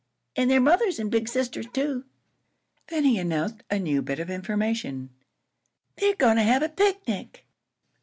An' 0.35 0.47
their 0.47 0.59
mothers 0.59 0.99
an' 0.99 1.09
big 1.09 1.27
sisters 1.27 1.67
too." 1.71 2.05
Then 2.87 3.03
he 3.03 3.19
announced 3.19 3.61
a 3.69 3.77
new 3.77 4.01
bit 4.01 4.19
of 4.19 4.31
information: 4.31 5.11
"They're 5.97 6.15
goin' 6.15 6.37
to 6.37 6.41
have 6.41 6.63
a 6.63 6.69
picnic." 6.69 7.45